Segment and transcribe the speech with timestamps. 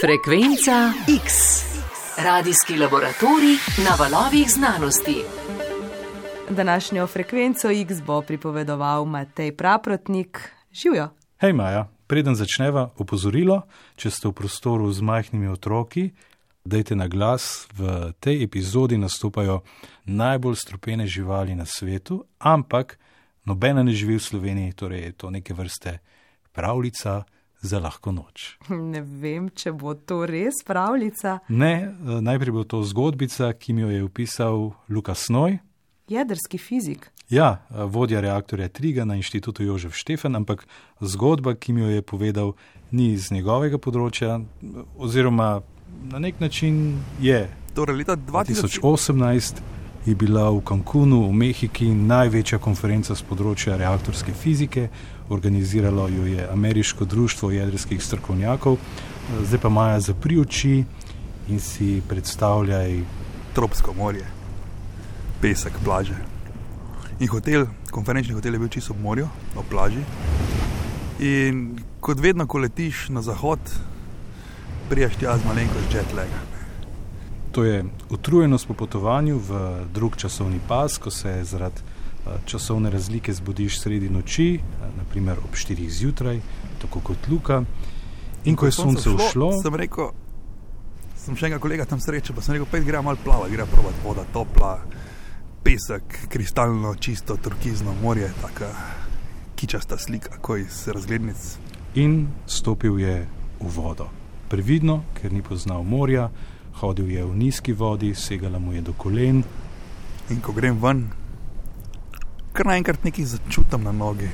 [0.00, 0.92] Frekvenca
[1.24, 1.32] X.
[2.24, 5.16] Radijski laboratorij na valovih znanosti.
[6.50, 10.52] Današnjo frekvenco X bo pripovedoval Matej Praprotnik.
[10.72, 11.08] Živijo.
[11.40, 13.62] Hej, Maja, preden začneva, opozorilo,
[13.96, 16.10] če ste v prostoru z majhnimi otroki,
[16.64, 19.60] dajte na glas, v tej epizodi nastopajo
[20.04, 22.98] najbolj strupene živali na svetu, ampak
[23.44, 25.98] nobena ne živi v Sloveniji, torej je to neke vrste
[26.52, 27.24] pravljica
[27.60, 28.56] za lahko noč.
[28.92, 31.38] Ne vem, če bo to res pravljica.
[31.48, 35.58] Ne, eh, najprej bo to zgodbica, ki mi jo je opisal Lukas Noj.
[36.10, 37.10] Jedrski fizik.
[37.30, 40.66] Ja, eh, vodja reaktorja Triga na inštitutu Jožef Štefan, ampak
[41.00, 42.54] zgodba, ki mi jo je povedal,
[42.90, 44.40] ni iz njegovega področja,
[44.98, 45.60] oziroma
[46.10, 47.44] na nek način je.
[47.74, 48.80] Torej, leta 2000...
[48.82, 54.88] 2018 je bila v Cancunu v Mehiki največja konferenca z področja reaktorske fizike,
[55.28, 58.78] organiziralo jo je Ameriško društvo jedrskih strokovnjakov,
[59.44, 60.84] zdaj pa Maja zapri oči
[61.48, 63.00] in si predstavljaj
[63.54, 64.24] Tropsko morje,
[65.42, 66.16] pesek, plaže.
[67.20, 70.00] In hotel, konferenčni hotel je bil čisto ob morju, ob plaži.
[71.20, 73.60] In kot vedno, ko letiš na zahod,
[74.88, 76.49] prijaš tja z malenkost jetlaga.
[77.52, 83.32] To je utrujenost po potovanju v drug časovni pas, ko se zaradi eh, časovne razlike
[83.32, 86.40] zbudiš sredi noči, eh, naprimer ob 4 zjutraj,
[86.82, 87.64] tako kot Luka.
[88.44, 90.12] In ko je sonce ušlo, sem rekel,
[91.16, 93.98] sem še enega kolega tam srečal, pa sem rekel, pet gre malo plava, gre provat
[94.04, 94.78] voda, topla,
[95.62, 98.70] pesek, kristalno, čisto, turkizno morje, taka
[99.60, 101.58] kičasta slika, ko iz razglednic.
[101.94, 103.26] in stopil je
[103.60, 104.08] v vodo.
[104.48, 106.30] Previdno, ker ni poznal morja,
[106.80, 109.42] hodil je v nizki vodi, segala mu je do kolen.
[110.30, 111.08] In ko grem ven,
[112.52, 114.30] kar naenkrat nekaj začutim na nogi.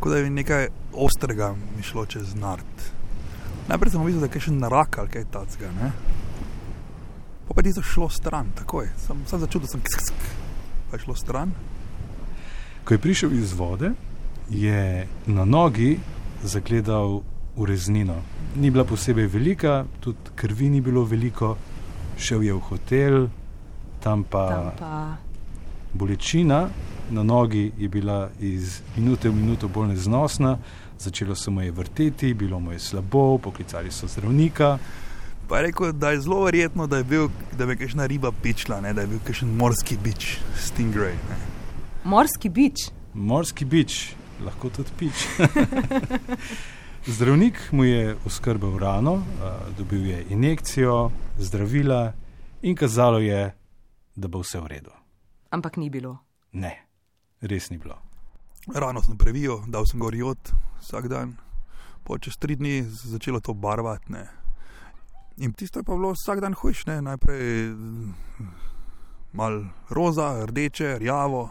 [0.00, 2.86] Kot da je nekaj ostrega mi šlo čez nard.
[3.68, 5.92] Najprej sem videl, da je še narak ali kaj takega.
[7.48, 8.88] Pa pa je tisto šlo stran, takoj.
[9.00, 10.28] Sem, sem začutil, sem ksk,
[10.90, 11.52] pa je šlo stran.
[12.84, 13.92] Ko je prišel iz vode,
[14.48, 15.98] je na nogi
[16.44, 17.20] zagledal
[17.58, 18.22] ureznino.
[18.56, 21.56] Ni bila posebej velika, tudi krvi ni bilo veliko,
[22.18, 23.26] šel je v hotel,
[24.02, 25.28] tam pa, Tam pa
[25.92, 26.68] bolečina
[27.10, 30.58] na nogi je bila iz minute v minuto bolj neznosna,
[30.98, 34.78] začelo se mu je vrteti, bilo mu je slabo, poklicali so zdravnika.
[35.48, 38.80] Pa je rekel, da je zelo verjetno, da je bil, da bi kakšna riba pičla,
[38.80, 38.92] ne?
[38.92, 41.16] da je bil kakšen morski bič, stingray.
[41.30, 41.36] Ne?
[42.04, 42.90] morski bič.
[43.14, 44.14] Morski bič,
[44.44, 45.26] lahko tudi pič.
[47.08, 52.12] Zdravnik mu je oskrbel rano, a, dobil je injekcijo, zdravila
[52.62, 53.54] in kazalo je,
[54.16, 54.90] da bo vse v redu.
[55.50, 56.18] Ampak ni bilo.
[56.52, 56.84] Ne,
[57.40, 57.96] res ni bilo.
[58.74, 61.36] Rano sem previjal, dal sem gor jod vsak dan,
[62.04, 64.12] po čez tri dni z- začelo to barvati.
[64.12, 64.26] Ne.
[65.38, 67.00] In tisto je pa bilo vsak dan hujš, ne.
[67.02, 67.72] najprej
[69.32, 71.48] mal roza, rdeče, rjavo.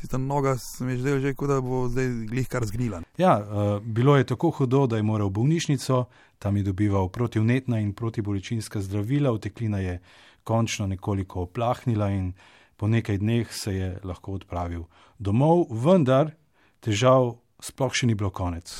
[0.00, 3.02] Tista noga se mi je zdela že, kot da bo zdaj glih kar zgnila.
[3.20, 6.04] Ja, a, bilo je tako hudo, da je moral v bolnišnico,
[6.38, 9.98] tam je dobival protivnetna in protibolečinska zdravila, uteklina je
[10.44, 12.32] končno nekoliko oplahnila in
[12.76, 14.86] po nekaj dneh se je lahko odpravil
[15.18, 16.32] domov, vendar
[16.80, 18.72] težav sploh še ni bilo konec.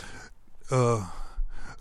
[0.73, 1.05] Uh,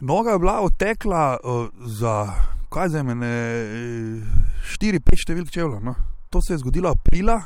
[0.03, 2.27] noga je bila odtekla uh, za,
[2.67, 3.31] kaj za mene,
[4.75, 5.79] 4-5 številk čevljev.
[5.79, 5.95] No.
[6.29, 7.39] To se je zgodilo aprila,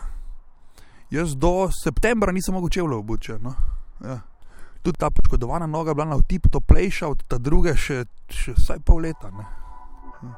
[1.13, 3.34] jaz do septembra nisem mogel čevljev obuči.
[3.41, 3.53] No.
[4.03, 4.19] Ja.
[4.81, 8.81] Tudi ta poškodovana noga je bila na vtip toplejša od ta druge, še, še vsaj
[8.85, 9.29] pol leta.
[9.31, 9.46] Ne.
[10.24, 10.31] Ja.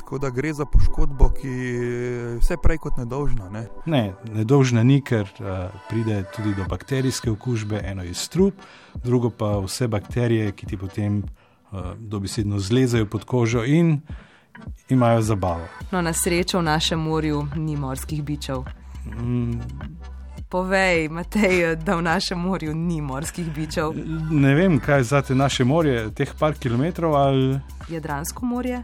[0.00, 3.50] Tako da gre za poškodbo, ki je vse prej kot nedolžna.
[3.52, 3.66] Ne.
[3.86, 4.02] Ne,
[4.32, 8.64] nedolžna ni, ker uh, pride tudi do bakterijske okužbe, eno je strup,
[9.04, 14.00] drugo pa vse bakterije, ki ti potem uh, dobesedno zlezajo pod kožo in
[14.88, 15.68] imajo zabavo.
[15.92, 18.64] No, na srečo v našem morju ni morskih bičev.
[19.16, 19.60] Mm,
[20.48, 23.92] Povej, Matej, da v našem morju ni morskih bičev.
[24.30, 27.60] ne vem, kaj za te naše morje, teh par kilometrov ali.
[27.88, 28.82] Jadransko morje?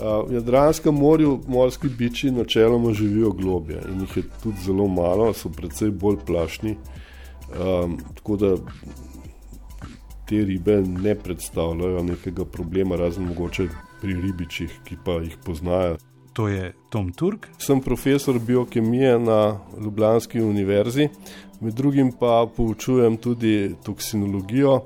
[0.00, 5.32] A, V Jadranskem morju morski biči načeloma živijo globje in jih je tudi zelo malo,
[5.32, 6.76] so precej bolj plašni.
[7.54, 8.56] Um, tako da
[10.28, 13.68] te ribe ne predstavljajo nekega problema, razen mogoče
[14.00, 15.96] pri ribičih, ki pa jih poznajo.
[16.36, 21.08] To je Tom Turk, Sem profesor biokemije na Ljubljanski univerzi,
[21.60, 24.80] med drugim pa poučujem tudi toksinologijo.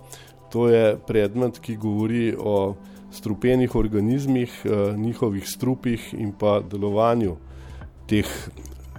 [0.53, 2.75] To je predmet, ki govori o
[3.11, 7.37] strupenih organizmih, eh, njihovih strupih in pa delovanju
[8.07, 8.31] teh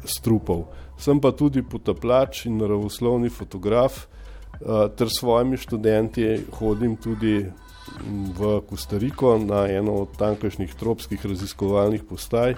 [0.03, 0.65] strupov.
[0.97, 7.45] Sem pa tudi potapljač in naravoslovni fotograf, eh, ter s svojimi študenti hodim tudi
[8.37, 12.55] v Kostariko na eno od tamkajšnjih tropskih raziskovalnih postaj,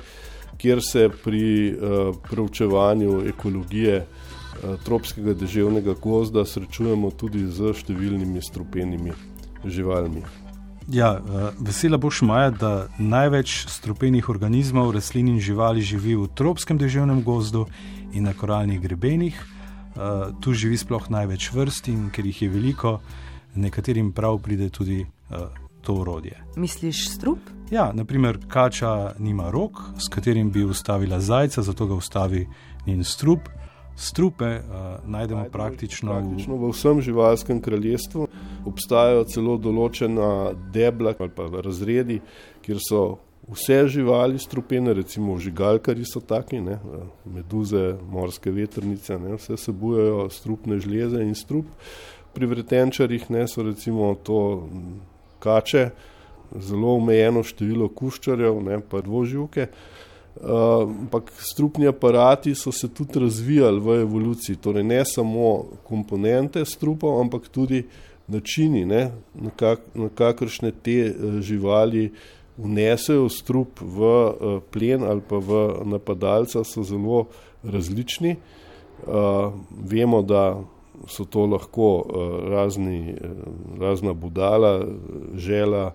[0.57, 9.13] kjer se pri uh, preučevanju ekologije uh, tropskega deževnega gozda srečujemo tudi z številnimi strupenimi
[9.65, 10.23] živalmi.
[10.91, 16.77] Ja, uh, vesela boš, Maja, da največ strupenih organizmov, rastlin in živali živi v tropskem
[16.77, 17.65] deževnem gozdu
[18.11, 19.37] in na koralnih grebenih.
[19.93, 22.97] Uh, tu živi sploh največ vrst in ker jih je veliko,
[23.55, 25.05] nekaterim prav pride tudi
[25.83, 26.43] to urodje.
[26.55, 27.39] Misliš strup?
[27.71, 32.47] Ja, naprimer, kača nima rok, s katerim bi ustavila zajca, zato ga ustavi
[32.85, 33.49] njen strup.
[33.95, 34.61] Strupe uh,
[35.05, 38.27] najdemo, najdemo praktično, praktično v vsem živalskem kraljestvu.
[38.65, 42.17] Obstajajo celo določena debla ali pa razredi,
[42.65, 43.03] kjer so
[43.51, 46.79] vse živali strupene, recimo žigalkari so taki, ne,
[47.25, 51.69] meduze, morske vetrnice, ne, vse sebujejo strupne žleze in strup.
[52.33, 54.39] Pri vretenčarjih ne, so recimo to
[55.43, 55.89] kače,
[56.59, 59.67] zelo omejeno število kuščarjev, ne pa dvoživke.
[60.33, 65.51] Uh, ampak uh, strupni aparati so se tudi razvijali v evoluciji, torej ne samo
[65.85, 67.83] komponente strupov, ampak tudi
[68.27, 72.09] načini, ne, na, kak, na kakršne te uh, živali
[72.57, 77.27] vnesejo strup v uh, plen ali pa v napadalca, so zelo
[77.63, 78.35] različni.
[79.03, 80.63] Uh, vemo, da
[81.07, 83.29] so to lahko uh, razni, uh,
[83.79, 84.85] razna budala,
[85.35, 85.93] žela,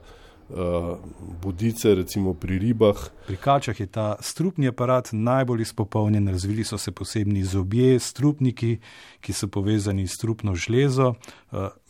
[0.49, 0.97] uh,
[1.43, 2.97] budice, recimo pri ribah.
[3.27, 8.79] Pri kačah je ta strupni aparat najbolj izpopolnjen, razvili so se posebni zobje, strupniki,
[9.21, 11.15] ki so povezani s strupno žlezo.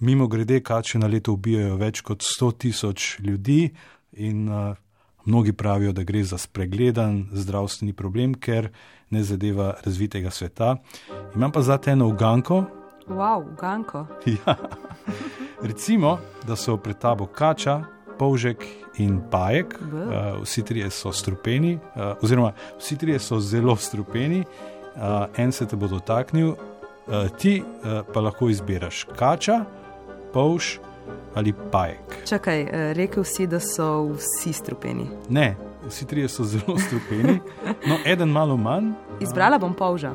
[0.01, 3.71] Mimo grede, kače na leto ubijajo več kot 100 tisoč ljudi
[4.13, 4.51] in
[5.29, 8.71] mnogi pravijo, da gre za spregledan zdravstveni problem, ker
[9.11, 10.77] ne zadeva razvitega sveta.
[11.35, 12.65] Imam pa zate eno uganko,
[13.09, 14.07] Wow, ganko.
[14.47, 14.57] Ja.
[15.63, 17.83] Recimo, da so pred tabo kača,
[18.19, 18.65] polžek
[18.99, 24.45] in pajek, uh, vsi trije so strupeni, uh, oziroma vsi trije so zelo strupeni,
[24.97, 29.65] uh, en se te bo dotaknil, uh, ti uh, pa lahko izbiraš kača,
[30.33, 30.79] polž
[31.35, 32.23] ali pajek.
[32.29, 35.07] Čakaj, rekel si, da so vsi strupeni.
[35.29, 35.57] Ne,
[35.89, 37.41] vsi trije so zelo strupeni,
[37.87, 38.93] no, eden malo manj.
[39.21, 40.13] Izbrala bom polža.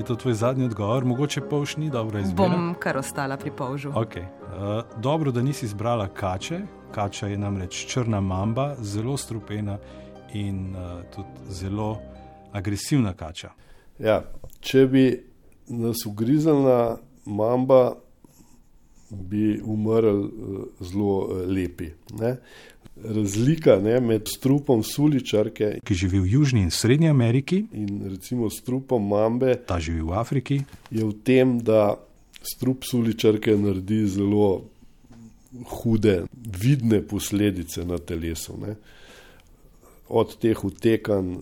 [0.00, 2.48] Je to tvoj zadnji odgovor, mogoče polž ni dobro izbira?
[2.48, 3.90] Bom kar ostala pri polžu.
[3.92, 4.24] Okay.
[4.24, 6.60] Uh, dobro, da nisi izbrala kače.
[6.94, 9.76] Kača je namreč črna mamba, zelo strupena
[10.32, 11.98] in uh, tudi zelo
[12.52, 13.50] agresivna kača.
[13.98, 14.22] Ja,
[14.60, 15.04] če bi
[15.68, 17.92] nas ugrizala mamba,
[19.10, 21.92] bi umrl uh, zelo lepi.
[22.16, 22.38] Ne?
[23.04, 29.08] Razlika ne, med strupom suličarke, ki živi v Južni in Srednji Ameriki, in recimo strupom
[29.08, 30.60] mambe, ta živi v Afriki,
[30.90, 31.94] je v tem, da
[32.42, 34.64] strup suličarke naredi zelo
[35.66, 36.22] hude,
[36.62, 38.56] vidne posledice na telesu.
[38.60, 38.76] Ne.
[40.08, 41.38] Od teh utekanj, eh,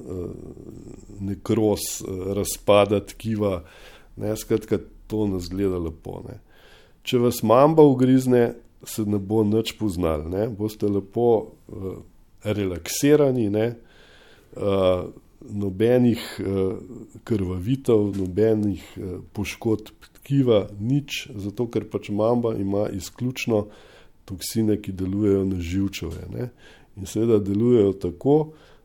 [1.21, 3.63] nekros, eh, razpada tkiva,
[4.17, 6.23] ne, skratka, to nas gleda lepo.
[6.29, 6.41] Ne.
[7.03, 8.55] Če vas mamba ugrizne,
[8.85, 10.49] se ne bo nič poznal, ne?
[10.49, 11.29] boste lepo
[11.69, 11.99] uh,
[12.45, 13.67] relaksirani, ne?
[14.57, 15.09] Uh,
[15.41, 16.79] nobenih uh,
[17.25, 23.67] krvavitev, nobenih uh, poškodb tkiva, nič, zato ker pač mamba ima izključno
[24.29, 26.27] toksine, ki delujejo na živčeve.
[26.35, 26.51] Ne?
[26.97, 28.39] In seveda delujejo tako,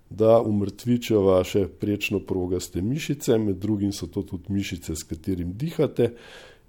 [0.10, 6.14] da umrtvičijo vaše prečno progaste mišice, med drugim so to tudi mišice, s katerim dihate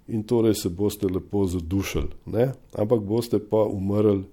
[0.07, 2.51] in torej se boste lepo zadušili, ne?
[2.77, 4.23] ampak boste pa umrli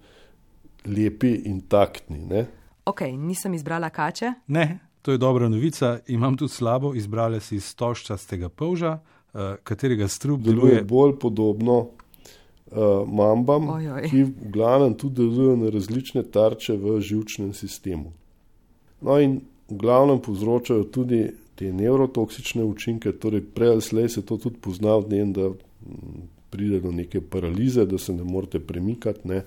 [0.87, 2.19] lepi in taktni.
[2.19, 2.47] Ne?
[2.85, 4.33] Ok, nisem izbrala kače.
[4.47, 5.99] Ne, to je dobra novica.
[6.07, 8.99] Imam tudi slabo, izbrala si stožčastega polža,
[9.33, 10.61] uh, katerega strup deluje.
[10.61, 11.87] deluje bolj podobno uh,
[13.07, 14.09] mambam, Ojoj.
[14.11, 18.13] ki v glavnem tudi delujejo na različne tarče v žilčnem sistemu.
[19.01, 24.37] No in v glavnem povzročajo tudi te neurotoksične učinke, torej prej ali slej se to
[24.37, 29.29] tudi pozna v dnem, da mm, pride do neke paralize, da se ne morete premikati
[29.29, 29.43] ne,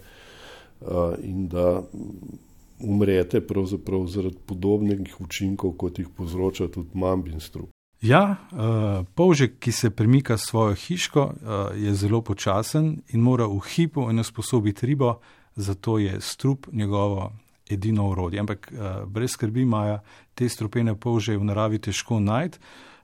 [1.23, 2.37] in da mm,
[2.79, 7.69] umrete pravzaprav zaradi podobnih učinkov, kot jih povzroča tudi mambin strup.
[8.01, 13.59] Ja, uh, polžek, ki se premika svojo hiško, uh, je zelo počasen in mora v
[13.69, 15.15] hipu eno sposobiti ribo,
[15.55, 17.31] zato je strup njegovo
[17.69, 18.39] edino urodje.
[18.39, 19.99] Ampak uh, brez skrbi imajo
[20.35, 22.59] te strupene polže v naravi težko najti.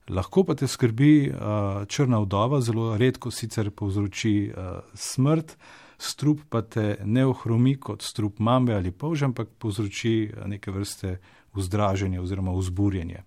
[0.10, 5.56] Lahko pa te skrbi uh, črna vdova, zelo redko sicer povzroči uh, smrt,
[6.02, 11.20] strup pa te ne ohromi kot strup mambe ali polže, ampak povzroči neke vrste
[11.54, 13.22] vzdraženje oziroma vzburjenje.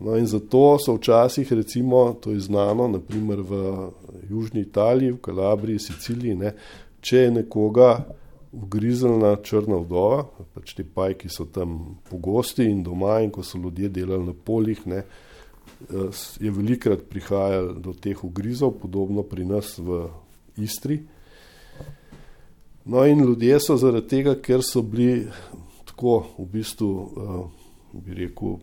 [0.00, 3.52] No in zato so včasih, recimo, to je znano, naprimer v
[4.30, 6.54] Južni Italiji, v Kalabriji, Siciliji, ne,
[7.00, 7.90] če je nekoga
[8.52, 13.88] ugrizelna črna vdova, pač te pajki so tam pogosti in doma, in ko so ljudje
[14.00, 20.08] delali na poljih, ne, eh, je velikrat prihajalo do teh ugrizov, podobno pri nas v
[20.56, 21.00] Istri.
[22.84, 25.28] No, in ljudje so zaradi tega, ker so bili
[25.86, 27.50] tako v bistvu, uh,
[27.92, 28.56] bi rekel,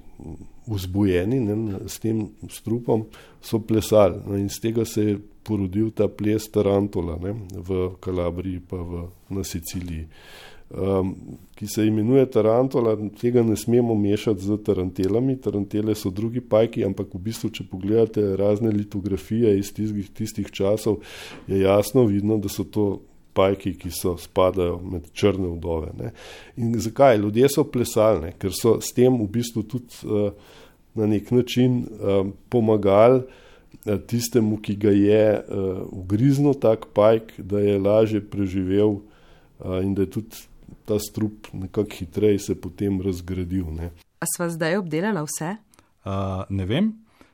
[0.68, 3.06] vzbujeni ne, s tem strupom,
[3.42, 4.20] so plesali.
[4.26, 9.08] No, in z tega se je porodil ta ples Tarantola ne, v Kalabriji, pa v,
[9.32, 10.08] na Siciliji,
[10.76, 11.14] um,
[11.56, 12.98] ki se imenuje Tarantola.
[13.22, 15.38] Tega ne smemo mešati z tarantelami.
[15.42, 21.00] Tarantele so drugi pajki, ampak v bistvu, če pogledate razne litografije iz tistih, tistih časov,
[21.48, 22.90] je jasno vidno, da so to
[23.38, 25.92] pajki, ki so spadajo med črne vdove.
[26.00, 26.12] Ne.
[26.58, 27.20] In zakaj?
[27.22, 30.32] Ljudje so plesali, ne, ker so s tem v bistvu tudi uh,
[30.98, 37.62] na nek način um, pomagali uh, tistemu, ki ga je uh, ugriznil tak pajk, da
[37.62, 40.46] je lažje preživel uh, in da je tudi
[40.88, 43.68] ta strup nekako hitreje se potem razgradil.
[43.76, 43.92] Ne.
[44.20, 45.58] A sva zdaj obdelala vse?
[46.08, 46.94] Uh, ne vem,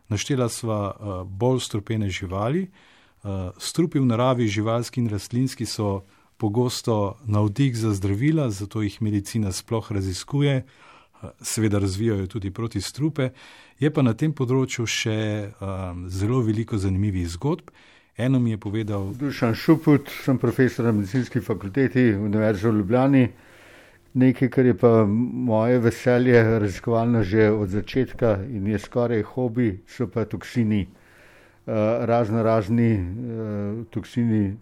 [0.09, 2.67] naštela sva uh, bolj strupene živali.
[2.67, 2.92] Uh,
[3.57, 6.03] strupi v naravi, živalski in rastlinski, so
[6.37, 10.93] pogosto navdih za zdravila, zato jih medicina sploh raziskuje, uh,
[11.41, 13.29] seveda razvijajo tudi proti strupe.
[13.79, 15.17] Je pa na tem področju še
[15.59, 17.71] um, zelo veliko zanimivih zgodb.
[18.17, 19.09] Eno mi je povedal.
[19.17, 23.23] Dušan Šuput, sem profesor na medicinski fakulteti Univerze v Ljubljani.
[24.13, 30.05] Nekaj, kar je pa moje veselje, raziskovalno že od začetka in je skoraj hobi, so
[30.07, 30.85] pa toksini.
[31.65, 31.71] Eh,
[32.05, 34.57] razno razni uh, toksini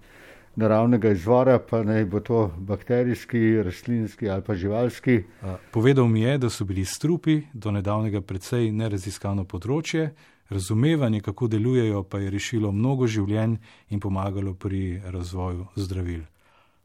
[0.55, 5.23] naravnega izvora, pa naj bo to bakterijski, rastlinski ali pa živalski.
[5.71, 10.11] Povedal mi je, da so bili strupi do nedavnega precej neraziskano področje,
[10.49, 13.57] razumevanje, kako delujejo, pa je rešilo mnogo življenj
[13.89, 16.21] in pomagalo pri razvoju zdravil.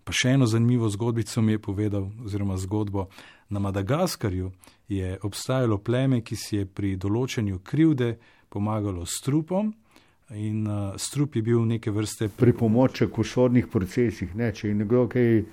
[0.04, 3.10] Pa še eno zanimivo zgodbico mi je povedal, oziroma zgodbo.
[3.50, 4.52] Na Madagaskarju
[4.88, 8.14] je obstajalo pleme, ki si je pri določanju krivde
[8.48, 9.74] pomagalo strupom,
[10.34, 14.32] In uh, strup je bil neke vrste pripomoček v sodnih procesih.
[14.34, 14.50] Ne?
[14.50, 15.44] Če je nekdo kaj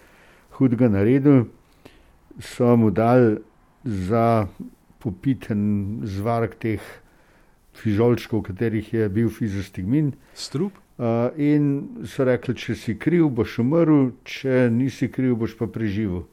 [0.57, 1.43] hudega naredil,
[2.41, 3.37] so mu dali
[3.85, 4.47] za
[4.97, 6.81] popiten zvark teh
[7.77, 10.15] fižolčkov, v katerih je bil fizostigmin.
[10.33, 10.79] Strup.
[10.97, 16.25] Uh, in so rekli, če si kriv, boš umrl, če nisi kriv, boš pa preživel.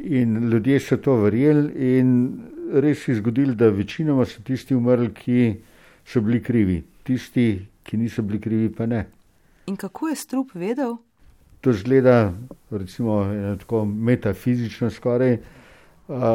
[0.00, 1.68] In ljudje so to verjeli,
[1.98, 2.16] in
[2.80, 5.44] res je zgodilo, da večinoma so tisti umrli, ki
[6.08, 9.06] so bili krivi tisti, ki niso bili krivi, pa ne.
[9.66, 10.96] In kako je strup vedel?
[11.60, 12.32] To zgleda,
[12.70, 13.22] recimo,
[13.58, 15.36] tako metafizično skoraj,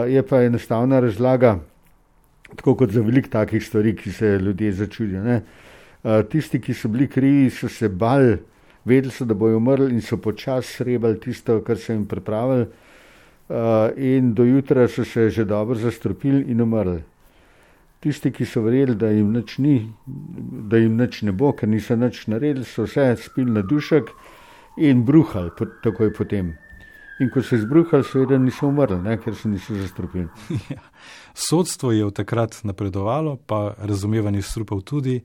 [0.08, 1.60] je pa enostavna razlaga,
[2.56, 5.24] tako kot za veliko takih stvari, ki se ljudje začudijo.
[5.24, 5.42] Ne.
[6.32, 8.38] Tisti, ki so bili krivi, so se bali,
[8.86, 12.68] vedeli so, da bojo umrli in so počasi srebali tisto, kar so jim pripravili,
[13.98, 17.04] in do jutra so se že dobro zastrupili in umrli.
[18.00, 19.78] Tisti, ki so verjeli, da jim nič ni,
[20.70, 24.12] da jim nič ne bo, ker niso nič naredili, so vse spili na dušek
[24.78, 26.54] in bruhali po, takoj potem.
[27.20, 30.28] In ko so izbruhali, seveda niso umrli, ne, ker se niso zastrupili.
[30.70, 30.82] Ja.
[31.34, 35.22] Sodstvo je v takrat napredovalo, pa razumevanje strupov tudi.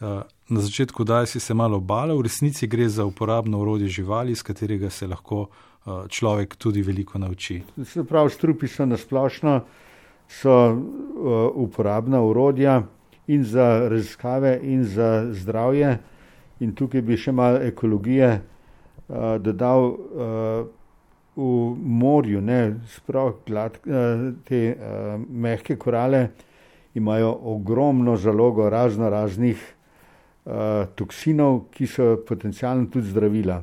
[0.00, 4.32] Eh, na začetku daj si se malo bala, v resnici gre za uporabno orodje živali,
[4.32, 7.62] iz katerega se lahko eh, človek tudi veliko nauči.
[7.84, 9.60] Se pravi, strupi so nasplošno
[10.28, 12.82] so uh, uporabna urodja
[13.26, 15.98] in za raziskave, in za zdravje.
[16.60, 20.66] In tukaj bi še malo ekologije uh, dodal uh,
[21.38, 23.74] v morju, ne uh,
[24.44, 26.28] te uh, mehke korale
[26.94, 29.60] imajo ogromno zalogo razno raznih
[30.44, 33.62] uh, toksinov, ki so potencialno tudi zdravila.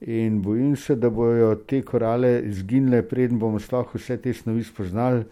[0.00, 5.24] In bojim se, da bojo te korale izginile, preden bomo sploh vse te snovi spoznali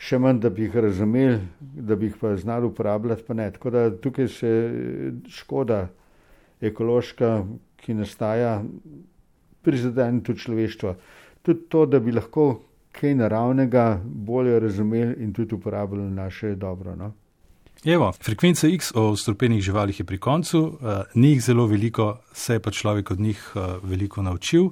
[0.00, 3.50] še manj, da bi jih razumeli, da bi jih pa znali uporabljati, pa ne.
[3.52, 4.52] Tako da tukaj se
[5.28, 5.88] škoda
[6.60, 7.44] ekološka,
[7.80, 8.60] ki nastaja,
[9.64, 10.94] prizadene tudi človeštvo.
[11.44, 12.48] Tudi to, da bi lahko
[12.96, 16.96] kaj naravnega bolje razumeli in tudi uporabljali naše dobro.
[16.96, 17.12] No?
[17.84, 22.56] Evo, frekvenca X o strupenih živalih je pri koncu, uh, ni jih zelo veliko, se
[22.56, 24.70] je pa človek od njih uh, veliko naučil.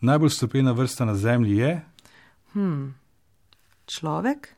[0.00, 1.80] Najbolj strupena vrsta na Zemlji je.
[2.52, 3.01] Hmm
[3.86, 4.52] človek?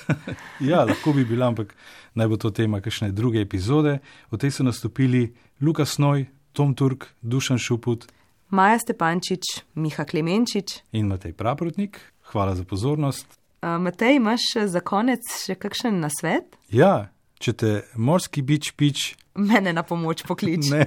[0.70, 1.74] ja, lahko bi bila, ampak
[2.14, 3.98] naj bo to tema kakšne druge epizode.
[4.30, 8.08] V tej so nastopili Lukas Noj, Tom Turk, Dušan Šuput,
[8.48, 9.44] Maja Stepančič,
[9.76, 12.00] Miha Klemenčič in Matej Praprotnik.
[12.32, 13.26] Hvala za pozornost.
[13.60, 16.56] Uh, Matej, imaš za konec še kakšen nasvet?
[16.72, 17.10] Ja,
[17.42, 19.12] če te morski bič pič.
[19.38, 20.70] Mene na pomoč pokliči.
[20.74, 20.86] Ne,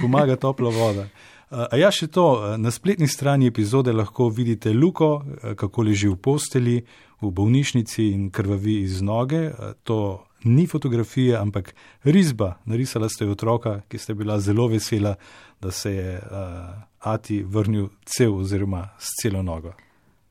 [0.00, 1.06] pomaga topla voda.
[1.50, 5.24] A ja, še to, na spletni strani epizode lahko vidite Luko,
[5.58, 6.76] kako leži v posteli,
[7.20, 9.50] v bolnišnici in krvavi iz noge.
[9.84, 12.54] To ni fotografija, ampak risba.
[12.64, 15.16] Narisala ste otroka, ki ste bila zelo vesela,
[15.60, 19.72] da se je uh, Ati vrnil cel oziroma s celo nogo.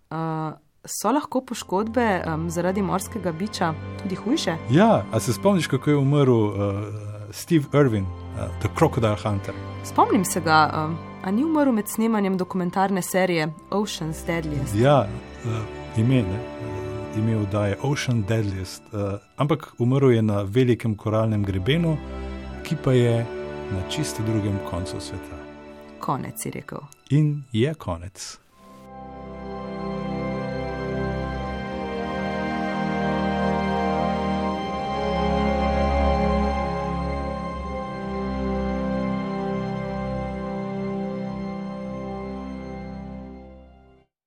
[0.09, 0.53] Uh,
[0.85, 4.55] so lahko poškodbe um, zaradi morskega biča tudi hujše?
[4.71, 6.53] Ja, a se spomniš, kako je umrl uh,
[7.31, 9.53] Steve Irwin, uh, The Crocodile Hunter?
[9.83, 14.75] Spomnim se ga, um, a ni umrl med snemanjem dokumentarne serije Ocean's Deadliest.
[14.75, 15.07] Ja,
[15.45, 16.39] uh, ime, ne?
[17.17, 21.97] ime vdaje Ocean Deadliest, uh, ampak umrl je na velikem koralnem grebenu,
[22.63, 23.25] ki pa je
[23.71, 25.38] na čisto drugem koncu sveta.
[25.99, 26.79] Konec, si rekel.
[27.09, 28.39] In je konec.